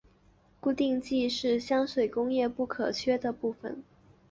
[0.59, 3.83] 固定剂是香水工业不可或缺的部份。